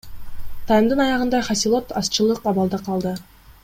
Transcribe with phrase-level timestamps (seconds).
[0.71, 3.17] Таймдын аягында Хосилот азчылык абалда калды.